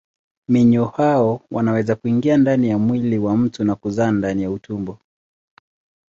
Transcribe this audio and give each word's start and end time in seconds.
Minyoo 0.47 0.85
hao 0.85 1.41
wanaweza 1.51 1.95
kuingia 1.95 2.37
ndani 2.37 2.69
ya 2.69 2.77
mwili 2.77 3.17
wa 3.17 3.37
mtu 3.37 3.63
na 3.63 3.75
kuzaa 3.75 4.11
ndani 4.11 4.43
ya 4.43 4.51
utumbo. 4.51 4.97